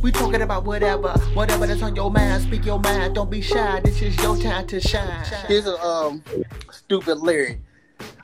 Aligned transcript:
We 0.00 0.12
talking 0.12 0.42
about 0.42 0.64
whatever, 0.64 1.08
whatever 1.34 1.66
that's 1.66 1.82
on 1.82 1.96
your 1.96 2.10
mind. 2.10 2.44
Speak 2.44 2.64
your 2.64 2.78
mind. 2.78 3.16
Don't 3.16 3.30
be 3.30 3.40
shy. 3.40 3.80
This 3.80 4.00
is 4.00 4.16
your 4.22 4.36
time 4.36 4.64
to 4.68 4.80
shine. 4.80 5.26
Here's 5.48 5.66
a 5.66 5.76
um 5.82 6.22
stupid 6.70 7.18
lyric. 7.18 7.60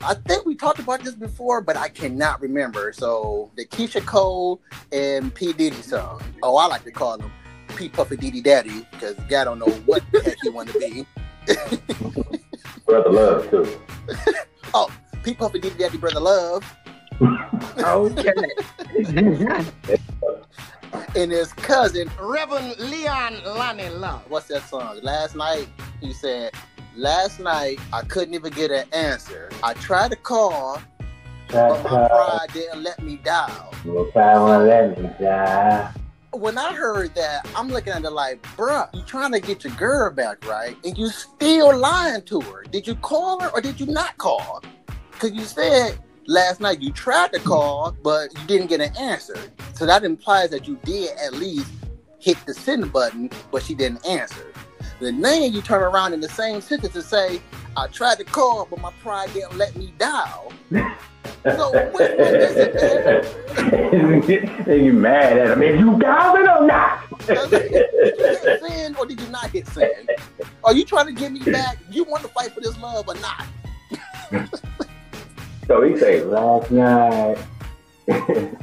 I 0.01 0.15
think 0.15 0.47
we 0.47 0.55
talked 0.55 0.79
about 0.79 1.03
this 1.03 1.17
before, 1.17 1.61
but 1.61 1.77
I 1.77 1.89
cannot 1.89 2.41
remember. 2.41 2.93
So 2.93 3.51
the 3.57 3.65
Keyshia 3.67 4.07
Cole 4.07 4.61
and 4.93 5.35
P 5.35 5.53
Diddy 5.53 5.83
song. 5.83 6.23
Oh, 6.45 6.57
I 6.57 6.67
like 6.67 6.85
to 6.85 6.93
call 6.93 7.19
them 7.19 7.33
P 7.75 7.89
Puffy 7.89 8.17
Diddy 8.19 8.41
Daddy 8.41 8.87
because 8.93 9.15
guy 9.29 9.43
don't 9.43 9.59
know 9.59 9.73
what 9.85 10.05
the 10.13 10.23
heck 10.23 10.37
he 10.43 10.51
want 10.51 10.69
to 10.69 10.79
be. 10.79 11.05
Brother 12.87 13.11
Love 13.11 13.51
too. 13.51 13.81
oh, 14.75 14.89
P 15.25 15.35
Puffy 15.35 15.59
Diddy 15.59 15.77
Daddy 15.77 15.99
Brother 15.99 16.21
Love. 16.21 16.77
okay. 17.79 18.33
and 21.17 21.31
his 21.31 21.53
cousin 21.53 22.11
Reverend 22.21 22.79
Leon 22.79 23.43
Lonnie 23.45 23.89
Love. 23.89 24.23
What's 24.29 24.49
that 24.49 24.69
song? 24.69 25.01
Last 25.03 25.37
night 25.37 25.69
he 26.01 26.13
said, 26.13 26.53
"Last 26.97 27.41
night 27.41 27.79
I 27.93 28.03
couldn't 28.03 28.35
even 28.35 28.53
get 28.53 28.71
an 28.71 28.87
answer. 28.93 29.51
I 29.63 29.75
tried 29.75 30.11
to 30.11 30.17
call, 30.17 30.81
but 31.49 31.83
my 31.85 32.09
pride 32.09 32.49
didn't 32.53 32.83
let 32.83 33.03
me 33.03 33.17
dial." 33.17 33.71
Pride 34.13 34.39
won't 34.39 34.67
let 34.67 34.99
me 34.99 35.11
die. 35.21 35.93
When 36.33 36.59
I 36.59 36.75
heard 36.75 37.15
that, 37.15 37.47
I'm 37.55 37.69
looking 37.69 37.93
at 37.93 38.05
it 38.05 38.11
like, 38.11 38.43
bruh, 38.57 38.93
you 38.93 39.03
trying 39.03 39.31
to 39.33 39.41
get 39.41 39.63
your 39.63 39.73
girl 39.75 40.11
back, 40.11 40.45
right? 40.49 40.77
And 40.85 40.99
you 40.99 41.09
still 41.09 41.77
lying 41.77 42.23
to 42.23 42.41
her. 42.41 42.65
Did 42.65 42.89
you 42.89 42.97
call 42.97 43.39
her 43.39 43.51
or 43.51 43.61
did 43.61 43.79
you 43.79 43.87
not 43.87 44.19
call? 44.19 44.61
Because 45.13 45.31
you 45.31 45.45
said 45.45 45.97
last 46.27 46.61
night 46.61 46.81
you 46.81 46.91
tried 46.91 47.33
to 47.35 47.39
call, 47.39 47.95
but 48.03 48.37
you 48.37 48.47
didn't 48.49 48.67
get 48.67 48.81
an 48.81 48.97
answer. 48.97 49.37
So 49.75 49.87
that 49.87 50.05
implies 50.05 50.51
that 50.51 50.67
you 50.69 50.79
did 50.85 51.17
at 51.19 51.35
least 51.35 51.71
hit 52.21 52.39
the 52.47 52.55
send 52.55 52.93
button, 52.93 53.31
but 53.51 53.63
she 53.63 53.75
didn't 53.75 54.07
answer. 54.07 54.53
Then 55.01 55.21
then 55.21 55.53
you 55.53 55.61
turn 55.61 55.83
around 55.83 56.13
in 56.13 56.21
the 56.21 56.29
same 56.29 56.61
sentence 56.61 56.95
and 56.95 57.05
say, 57.05 57.41
I 57.77 57.89
tried 57.89 58.19
to 58.19 58.25
call, 58.25 58.67
but 58.71 58.81
my 58.81 58.93
pride 59.03 59.33
didn't 59.35 59.59
let 59.59 59.75
me 59.75 59.93
dial. 59.99 60.53
so 60.71 61.73
which 61.93 62.19
one 62.19 62.35
is 62.35 62.57
it, 62.57 62.75
man? 64.67 64.67
you 64.85 64.93
mad 64.93 65.37
at 65.37 65.51
him. 65.51 65.63
If 65.63 65.81
you 65.81 65.99
dialed 65.99 66.39
it 66.39 66.49
or 66.49 66.67
not? 66.67 67.19
did 67.27 67.53
you 67.53 67.59
hit 67.59 68.61
send 68.63 68.97
or 68.97 69.07
did 69.07 69.21
you 69.21 69.29
not 69.29 69.51
hit 69.51 69.67
send? 69.67 70.11
Are 70.63 70.73
you 70.73 70.85
trying 70.85 71.07
to 71.07 71.13
get 71.13 71.33
me 71.33 71.41
back? 71.41 71.79
You 71.91 72.05
want 72.05 72.23
to 72.23 72.29
fight 72.29 72.53
for 72.53 72.61
this 72.61 72.79
love 72.79 73.09
or 73.09 73.15
not? 73.17 73.47
So 75.67 75.81
he 75.81 75.99
say 75.99 76.23
last 76.23 76.71
night. 76.71 77.39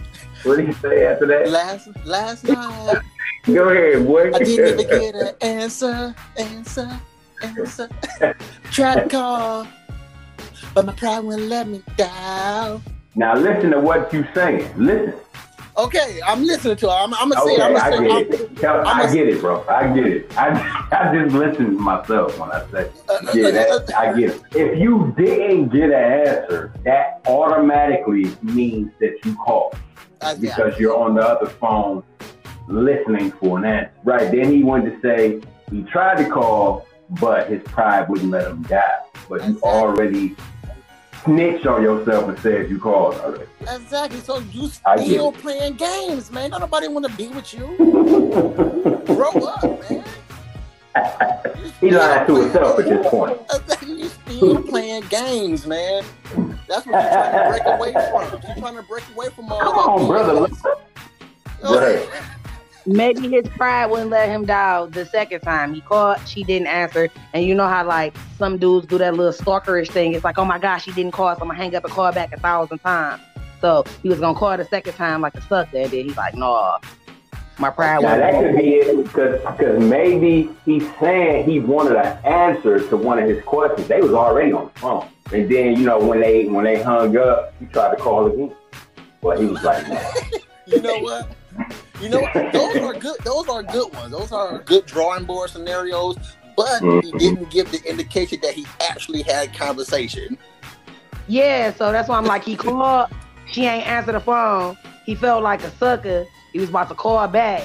what 0.43 0.57
did 0.57 0.67
he 0.67 0.73
say 0.73 1.05
after 1.05 1.27
that? 1.27 1.49
Last 1.49 1.89
last 2.05 2.43
night. 2.47 3.01
Go 3.45 3.69
ahead, 3.69 4.05
boy. 4.05 4.31
I 4.33 4.39
didn't 4.39 4.79
even 4.79 4.99
get 4.99 5.15
an 5.15 5.35
answer, 5.41 6.15
answer, 6.37 6.99
answer. 7.41 7.89
Tried 8.71 9.03
to 9.03 9.09
call, 9.09 9.67
but 10.73 10.85
my 10.85 10.93
pride 10.93 11.19
wouldn't 11.19 11.49
let 11.49 11.67
me 11.67 11.81
down. 11.97 12.83
Now 13.15 13.35
listen 13.35 13.71
to 13.71 13.79
what 13.79 14.13
you 14.13 14.27
saying. 14.33 14.71
Listen. 14.77 15.15
Okay, 15.77 16.19
I'm 16.25 16.43
listening 16.43 16.75
to 16.75 16.85
it. 16.87 16.91
I'm, 16.91 17.13
I'm 17.13 17.29
gonna 17.29 17.45
say. 17.45 17.53
Okay, 17.53 17.61
I'm 17.63 17.73
gonna 17.73 17.83
I 17.83 17.97
say. 17.97 18.25
Get 18.25 18.41
it. 18.41 18.57
Tell, 18.57 18.87
i 18.87 19.13
get 19.13 19.27
it, 19.27 19.41
bro. 19.41 19.65
I 19.67 19.93
get 19.93 20.05
it. 20.05 20.37
I, 20.37 20.87
I 20.91 21.17
just 21.17 21.35
listen 21.35 21.65
to 21.65 21.71
myself 21.71 22.37
when 22.37 22.51
I 22.51 22.65
say, 22.71 22.91
yeah, 23.33 23.51
that, 23.51 23.93
I 23.97 24.19
get 24.19 24.31
it. 24.31 24.41
If 24.53 24.79
you 24.79 25.13
didn't 25.17 25.69
get 25.69 25.85
an 25.85 25.93
answer, 25.93 26.73
that 26.83 27.21
automatically 27.25 28.35
means 28.41 28.91
that 28.99 29.17
you 29.23 29.35
called 29.37 29.75
because 30.39 30.79
you're 30.79 30.97
on 30.97 31.15
the 31.15 31.21
other 31.21 31.47
phone 31.47 32.03
listening 32.67 33.31
for 33.31 33.57
an 33.57 33.65
answer. 33.65 33.91
Right? 34.03 34.31
Then 34.31 34.51
he 34.51 34.63
went 34.63 34.85
to 34.85 34.99
say 35.01 35.41
he 35.69 35.83
tried 35.83 36.23
to 36.23 36.29
call, 36.29 36.87
but 37.19 37.49
his 37.49 37.61
pride 37.63 38.09
wouldn't 38.09 38.31
let 38.31 38.47
him 38.47 38.63
die. 38.63 38.99
But 39.29 39.35
exactly. 39.35 39.53
you 39.53 39.61
already 39.63 40.35
snitched 41.23 41.65
on 41.65 41.83
yourself 41.83 42.29
and 42.29 42.39
said 42.39 42.69
you 42.69 42.79
called 42.79 43.15
already. 43.15 43.45
Exactly. 43.61 44.19
So 44.19 44.39
you 44.39 44.67
still 44.67 45.31
playing 45.31 45.75
games, 45.75 46.31
man. 46.31 46.51
Don't 46.51 46.61
nobody 46.61 46.87
want 46.87 47.05
to 47.05 47.13
be 47.13 47.27
with 47.27 47.53
you. 47.53 47.67
Grow 49.05 49.31
up, 49.31 49.63
man. 49.63 50.00
He 51.79 51.91
lied 51.91 52.27
to 52.27 52.41
himself 52.41 52.79
at 52.79 52.85
this 52.85 53.07
point. 53.07 53.39
You 53.87 54.07
still 54.07 54.63
playing 54.63 55.03
games, 55.09 55.65
man. 55.65 56.03
That's 56.67 56.85
what 56.85 56.87
you're 56.87 57.11
trying 57.11 57.33
to 57.33 57.49
break 57.49 57.65
away 57.65 57.93
from. 57.93 58.41
You're 58.43 58.55
trying 58.55 58.75
to 58.75 58.83
break 58.83 59.03
away 59.13 59.29
from 59.29 59.51
all 59.51 59.59
Come 59.59 59.77
on, 59.77 60.07
brother. 60.07 60.47
Oh, 61.63 61.79
right 61.79 62.09
maybe 62.85 63.29
his 63.29 63.47
pride 63.49 63.87
wouldn't 63.87 64.09
let 64.09 64.29
him 64.29 64.45
dial 64.45 64.87
the 64.87 65.05
second 65.05 65.41
time. 65.41 65.73
He 65.73 65.81
called, 65.81 66.17
she 66.27 66.43
didn't 66.43 66.67
answer. 66.67 67.09
And 67.33 67.45
you 67.45 67.55
know 67.55 67.67
how 67.67 67.85
like 67.85 68.15
some 68.37 68.57
dudes 68.57 68.87
do 68.87 68.97
that 68.97 69.15
little 69.15 69.33
stalkerish 69.33 69.89
thing. 69.89 70.13
It's 70.13 70.23
like, 70.23 70.37
oh 70.37 70.45
my 70.45 70.59
gosh, 70.59 70.85
she 70.85 70.91
didn't 70.91 71.13
call, 71.13 71.33
so 71.35 71.41
I'm 71.41 71.47
gonna 71.47 71.59
hang 71.59 71.75
up 71.75 71.83
and 71.83 71.93
call 71.93 72.11
back 72.11 72.33
a 72.33 72.39
thousand 72.39 72.79
times. 72.79 73.21
So 73.59 73.83
he 74.01 74.09
was 74.09 74.19
gonna 74.19 74.37
call 74.37 74.57
the 74.57 74.65
second 74.65 74.93
time 74.93 75.21
like 75.21 75.35
a 75.35 75.41
sucker, 75.41 75.77
and 75.77 75.91
then 75.91 76.05
he's 76.05 76.17
like, 76.17 76.33
no, 76.35 76.77
my 77.61 77.69
pride. 77.69 78.01
Now 78.01 78.17
that 78.17 78.33
could 78.33 78.57
be 78.57 78.75
it 78.75 78.97
because 79.03 79.39
because 79.41 79.79
maybe 79.79 80.49
he's 80.65 80.83
saying 80.99 81.49
he 81.49 81.59
wanted 81.59 81.95
an 81.95 82.17
answer 82.25 82.85
to 82.89 82.97
one 82.97 83.19
of 83.19 83.29
his 83.29 83.43
questions. 83.43 83.87
They 83.87 84.01
was 84.01 84.13
already 84.13 84.51
on 84.51 84.65
the 84.73 84.79
phone, 84.79 85.07
and 85.31 85.49
then 85.49 85.77
you 85.77 85.85
know 85.85 85.99
when 85.99 86.19
they 86.19 86.45
when 86.47 86.65
they 86.65 86.81
hung 86.81 87.15
up, 87.15 87.53
he 87.59 87.67
tried 87.67 87.95
to 87.95 88.01
call 88.01 88.27
again. 88.27 88.53
Well, 89.21 89.39
he 89.39 89.45
was 89.45 89.63
like, 89.63 89.87
no. 89.87 90.11
you 90.65 90.81
know 90.81 90.99
what? 90.99 91.31
You 92.01 92.09
know, 92.09 92.27
those 92.51 92.77
are 92.77 92.93
good. 92.93 93.17
Those 93.23 93.47
are 93.47 93.63
good 93.63 93.93
ones. 93.93 94.11
Those 94.11 94.31
are 94.31 94.59
good 94.59 94.85
drawing 94.87 95.25
board 95.25 95.51
scenarios. 95.51 96.17
But 96.57 96.81
mm-hmm. 96.81 97.17
he 97.17 97.29
didn't 97.29 97.49
give 97.49 97.71
the 97.71 97.81
indication 97.87 98.39
that 98.41 98.53
he 98.53 98.65
actually 98.89 99.21
had 99.21 99.53
conversation. 99.53 100.37
Yeah, 101.27 101.73
so 101.73 101.91
that's 101.91 102.09
why 102.09 102.17
I'm 102.17 102.25
like, 102.25 102.43
he 102.43 102.55
called. 102.55 103.09
She 103.51 103.65
ain't 103.65 103.87
answer 103.87 104.11
the 104.13 104.19
phone. 104.19 104.77
He 105.05 105.15
felt 105.15 105.43
like 105.43 105.63
a 105.63 105.71
sucker. 105.71 106.25
He 106.53 106.59
was 106.59 106.69
about 106.69 106.89
to 106.89 106.95
call 106.95 107.27
back. 107.27 107.63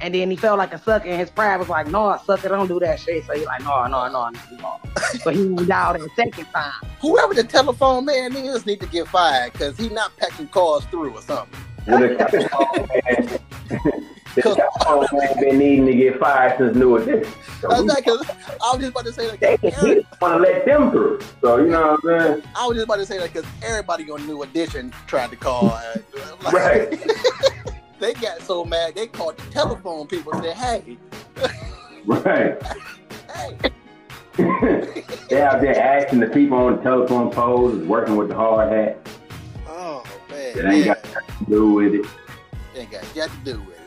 And 0.00 0.14
then 0.14 0.30
he 0.30 0.36
felt 0.36 0.58
like 0.58 0.74
a 0.74 0.78
sucker, 0.78 1.08
and 1.08 1.20
his 1.20 1.30
pride 1.30 1.58
was 1.58 1.68
like, 1.68 1.86
"No, 1.86 2.18
sucker, 2.26 2.48
don't 2.48 2.66
do 2.66 2.80
that 2.80 2.98
shit." 2.98 3.24
So 3.24 3.34
he's 3.34 3.46
like, 3.46 3.62
"No, 3.62 3.86
no, 3.86 4.08
no, 4.08 4.30
no." 4.60 4.80
so 5.22 5.30
he 5.30 5.46
went 5.46 5.70
out 5.70 5.96
the 5.96 6.08
second 6.16 6.46
time. 6.46 6.72
Whoever 7.00 7.34
the 7.34 7.44
telephone 7.44 8.06
man 8.06 8.34
is 8.34 8.66
need 8.66 8.80
to 8.80 8.86
get 8.86 9.06
fired 9.06 9.52
because 9.52 9.76
he 9.78 9.88
not 9.90 10.16
packing 10.16 10.48
calls 10.48 10.84
through 10.86 11.14
or 11.14 11.22
something. 11.22 11.56
Well, 11.86 12.00
the 12.00 12.16
telephone 12.16 12.88
man, 12.88 13.38
the 14.34 14.42
telephone 14.42 15.18
man 15.18 15.40
been 15.40 15.58
needing 15.58 15.86
to 15.86 15.94
get 15.94 16.18
fired 16.18 16.58
since 16.58 16.76
New 16.76 16.96
Edition. 16.96 17.32
So 17.60 17.70
I, 17.70 17.80
was 17.80 17.94
just 18.80 18.90
about 18.90 19.04
to 19.04 19.12
say 19.12 19.28
like, 19.28 19.40
they 19.40 20.04
want 20.20 20.34
to 20.34 20.36
let 20.38 20.64
them 20.64 20.90
through. 20.90 21.20
So 21.40 21.58
you 21.58 21.68
know 21.68 21.96
what 22.02 22.18
I'm 22.18 22.32
saying? 22.32 22.42
I 22.56 22.66
was 22.66 22.76
just 22.76 22.84
about 22.84 22.96
to 22.96 23.06
say 23.06 23.18
that 23.18 23.32
because 23.32 23.48
everybody 23.62 24.10
on 24.10 24.26
New 24.26 24.42
Edition 24.42 24.92
tried 25.06 25.30
to 25.30 25.36
call. 25.36 25.66
Uh, 25.66 25.96
like, 26.42 26.52
right. 26.52 27.00
they 28.02 28.14
got 28.14 28.42
so 28.42 28.64
mad 28.64 28.96
they 28.96 29.06
called 29.06 29.38
the 29.38 29.50
telephone 29.50 30.06
people 30.08 30.32
and 30.32 30.44
said, 30.44 30.56
"Hey." 30.56 30.98
right. 32.04 32.62
hey. 33.32 33.72
they 35.28 35.42
out 35.42 35.60
there 35.60 35.80
asking 35.80 36.18
the 36.18 36.26
people 36.26 36.56
on 36.58 36.76
the 36.76 36.82
telephone 36.82 37.30
poles, 37.30 37.76
working 37.86 38.16
with 38.16 38.28
the 38.28 38.34
hard 38.34 38.72
hat. 38.72 39.08
Oh 39.68 40.02
man. 40.28 40.58
It 40.58 40.64
ain't 40.64 40.84
got 40.86 41.04
nothing 41.04 41.44
to 41.44 41.50
do 41.50 41.72
with 41.74 41.94
it. 41.94 42.06
Ain't 42.74 42.90
got, 42.90 43.14
got 43.14 43.30
to 43.30 43.36
do 43.44 43.60
with 43.60 43.81